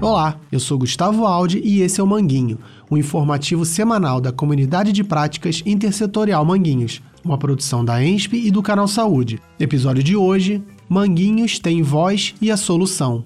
[0.00, 4.32] Olá, eu sou Gustavo Aldi e esse é o Manguinho, o um informativo semanal da
[4.32, 9.40] Comunidade de Práticas Intersetorial Manguinhos, uma produção da ENSP e do Canal Saúde.
[9.58, 13.24] Episódio de hoje: Manguinhos tem voz e a solução.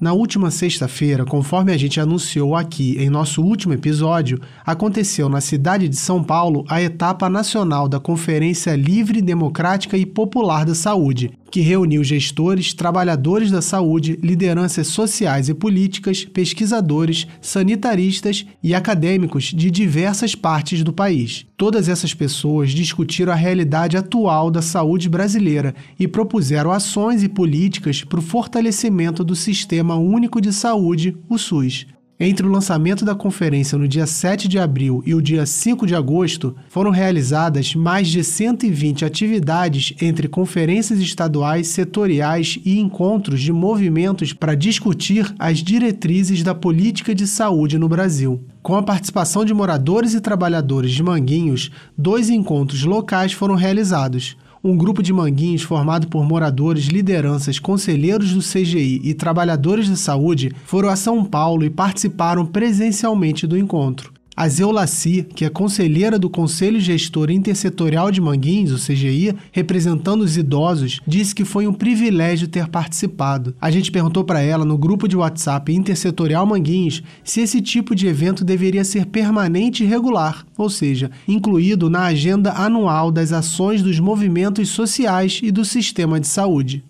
[0.00, 5.90] Na última sexta-feira, conforme a gente anunciou aqui em nosso último episódio, aconteceu na cidade
[5.90, 11.60] de São Paulo a etapa nacional da Conferência Livre, Democrática e Popular da Saúde, que
[11.60, 20.34] reuniu gestores, trabalhadores da saúde, lideranças sociais e políticas, pesquisadores, sanitaristas e acadêmicos de diversas
[20.34, 21.46] partes do país.
[21.56, 28.02] Todas essas pessoas discutiram a realidade atual da saúde brasileira e propuseram ações e políticas
[28.04, 31.86] para o fortalecimento do Sistema Único de Saúde, o SUS.
[32.22, 35.94] Entre o lançamento da conferência no dia 7 de abril e o dia 5 de
[35.94, 44.34] agosto, foram realizadas mais de 120 atividades entre conferências estaduais, setoriais e encontros de movimentos
[44.34, 48.44] para discutir as diretrizes da política de saúde no Brasil.
[48.62, 54.76] Com a participação de moradores e trabalhadores de Manguinhos, dois encontros locais foram realizados um
[54.76, 60.88] grupo de manguinhos formado por moradores, lideranças, conselheiros do CGI e trabalhadores de saúde foram
[60.88, 64.19] a São Paulo e participaram presencialmente do encontro.
[64.40, 70.38] A Zeulaci, que é conselheira do Conselho Gestor Intersetorial de Manguinhos, o CGI, representando os
[70.38, 73.54] idosos, disse que foi um privilégio ter participado.
[73.60, 78.06] A gente perguntou para ela no grupo de WhatsApp Intersetorial Manguinhos se esse tipo de
[78.06, 84.00] evento deveria ser permanente e regular, ou seja, incluído na agenda anual das ações dos
[84.00, 86.82] movimentos sociais e do sistema de saúde.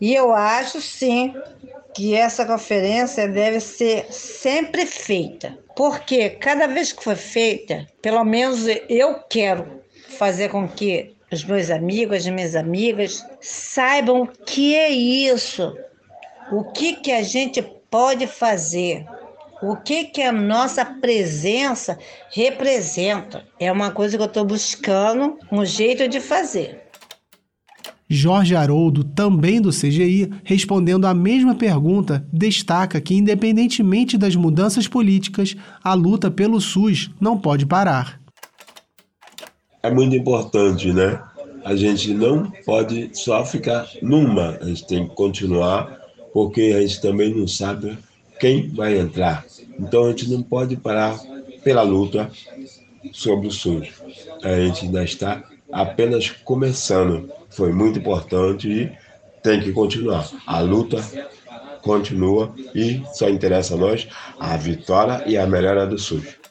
[0.00, 1.32] E eu acho sim
[1.94, 8.66] que essa conferência deve ser sempre feita, porque cada vez que for feita, pelo menos
[8.88, 9.80] eu quero
[10.18, 15.76] fazer com que os meus amigos, as minhas amigas saibam o que é isso,
[16.52, 19.06] o que que a gente pode fazer,
[19.62, 21.98] o que que a nossa presença
[22.32, 23.44] representa.
[23.58, 26.83] É uma coisa que eu estou buscando um jeito de fazer.
[28.14, 35.56] Jorge Haroldo, também do CGI, respondendo à mesma pergunta, destaca que, independentemente das mudanças políticas,
[35.82, 38.20] a luta pelo SUS não pode parar.
[39.82, 41.20] É muito importante, né?
[41.64, 45.98] A gente não pode só ficar numa, a gente tem que continuar,
[46.32, 47.98] porque a gente também não sabe
[48.38, 49.44] quem vai entrar.
[49.78, 51.18] Então a gente não pode parar
[51.62, 52.30] pela luta
[53.12, 53.88] sobre o SUS.
[54.42, 55.42] A gente ainda está
[55.72, 58.92] apenas começando foi muito importante e
[59.42, 60.28] tem que continuar.
[60.46, 60.98] A luta
[61.82, 64.08] continua e só interessa a nós
[64.40, 66.43] a vitória e a melhora do SUS.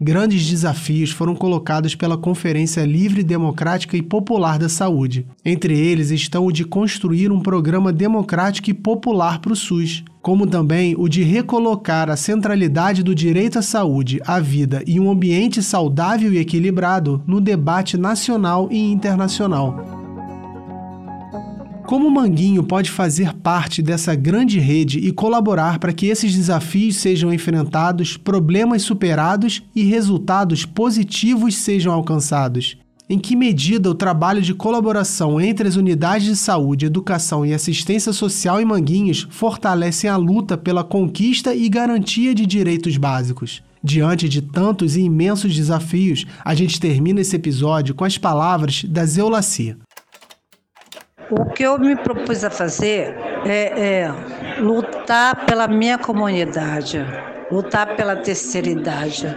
[0.00, 5.24] Grandes desafios foram colocados pela Conferência Livre, Democrática e Popular da Saúde.
[5.44, 10.48] Entre eles estão o de construir um programa democrático e popular para o SUS, como
[10.48, 15.62] também o de recolocar a centralidade do direito à saúde, à vida e um ambiente
[15.62, 19.93] saudável e equilibrado no debate nacional e internacional.
[21.86, 26.96] Como o Manguinho pode fazer parte dessa grande rede e colaborar para que esses desafios
[26.96, 32.78] sejam enfrentados, problemas superados e resultados positivos sejam alcançados?
[33.06, 38.14] Em que medida o trabalho de colaboração entre as unidades de saúde, educação e assistência
[38.14, 43.62] social em Manguinhos fortalecem a luta pela conquista e garantia de direitos básicos?
[43.82, 49.04] Diante de tantos e imensos desafios, a gente termina esse episódio com as palavras da
[49.04, 49.76] Zeulacia.
[51.30, 54.14] O que eu me propus a fazer é, é
[54.60, 57.04] lutar pela minha comunidade,
[57.50, 59.34] lutar pela terceira idade.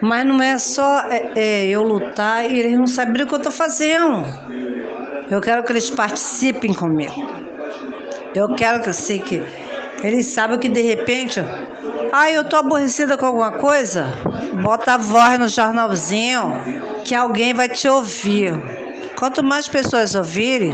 [0.00, 3.38] Mas não é só é, é, eu lutar e eles não saberem o que eu
[3.38, 4.24] estou fazendo.
[5.30, 7.26] Eu quero que eles participem comigo.
[8.34, 9.42] Eu quero que assim que
[10.02, 11.40] eles saibam que de repente,
[12.12, 14.06] ah, eu estou aborrecida com alguma coisa,
[14.62, 16.52] bota a voz no jornalzinho
[17.04, 18.52] que alguém vai te ouvir.
[19.16, 20.72] Quanto mais pessoas ouvirem,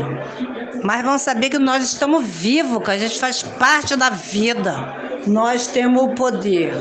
[0.83, 5.21] mais vão saber que nós estamos vivos, que a gente faz parte da vida.
[5.25, 6.73] Nós temos o poder.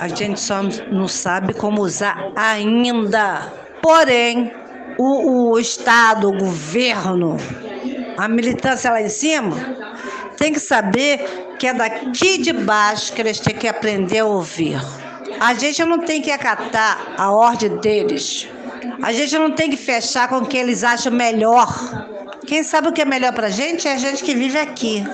[0.00, 3.52] A gente só não sabe como usar ainda.
[3.80, 4.52] Porém,
[4.98, 7.36] o, o Estado, o governo,
[8.16, 9.56] a militância lá em cima,
[10.36, 14.80] tem que saber que é daqui de baixo que eles têm que aprender a ouvir.
[15.40, 18.48] A gente não tem que acatar a ordem deles.
[19.02, 21.68] A gente não tem que fechar com o que eles acham melhor.
[22.46, 25.04] Quem sabe o que é melhor para a gente é a gente que vive aqui.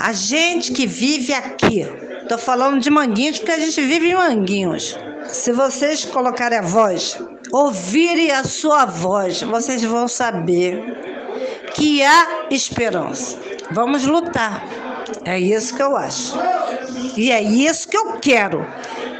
[0.00, 1.86] A gente que vive aqui.
[2.28, 4.96] Tô falando de manguinhos porque a gente vive em manguinhos.
[5.26, 7.18] Se vocês colocarem a voz,
[7.52, 10.82] ouvirem a sua voz, vocês vão saber
[11.74, 13.38] que há esperança.
[13.70, 14.64] Vamos lutar.
[15.24, 16.34] É isso que eu acho.
[17.16, 18.66] E é isso que eu quero.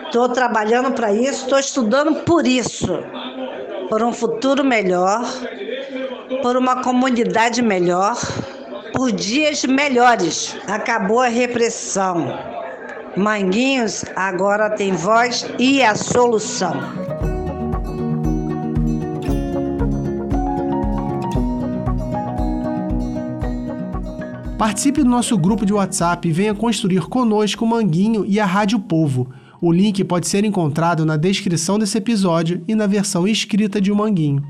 [0.06, 2.98] Estou trabalhando para isso, estou estudando por isso.
[3.90, 5.20] Por um futuro melhor,
[6.42, 8.16] por uma comunidade melhor,
[8.94, 10.56] por dias melhores.
[10.68, 12.38] Acabou a repressão.
[13.16, 16.72] Manguinhos agora tem voz e a solução.
[24.56, 28.78] Participe do nosso grupo de WhatsApp e venha construir conosco o Manguinho e a Rádio
[28.78, 29.28] Povo.
[29.62, 33.96] O link pode ser encontrado na descrição desse episódio e na versão escrita de O
[33.96, 34.42] Manguinho.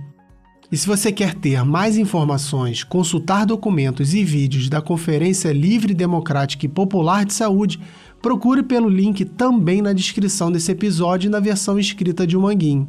[0.70, 6.64] E se você quer ter mais informações, consultar documentos e vídeos da Conferência Livre, Democrática
[6.64, 7.80] e Popular de Saúde,
[8.22, 12.88] procure pelo link também na descrição desse episódio e na versão escrita de O Manguinho.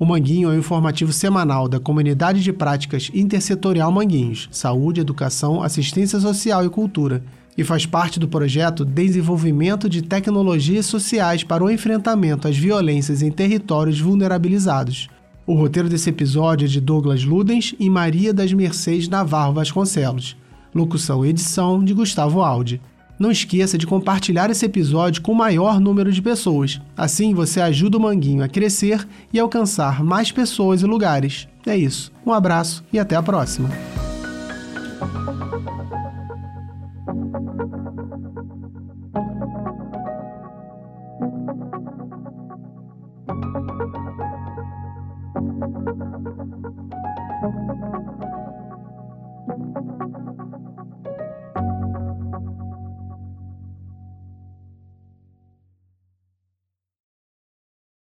[0.00, 6.18] O Manguinho é o informativo semanal da Comunidade de Práticas Intersetorial Manguinhos, Saúde, Educação, Assistência
[6.18, 7.22] Social e Cultura,
[7.56, 13.30] e faz parte do projeto Desenvolvimento de Tecnologias Sociais para o Enfrentamento às Violências em
[13.30, 15.08] Territórios Vulnerabilizados.
[15.46, 20.36] O roteiro desse episódio é de Douglas Ludens e Maria das Mercês Navarro Vasconcelos.
[20.74, 22.80] Locução e edição de Gustavo Aldi.
[23.18, 26.80] Não esqueça de compartilhar esse episódio com o maior número de pessoas.
[26.96, 31.48] Assim você ajuda o Manguinho a crescer e alcançar mais pessoas e lugares.
[31.64, 32.12] É isso.
[32.26, 33.70] Um abraço e até a próxima.
[45.48, 45.76] Thank
[50.50, 50.55] you.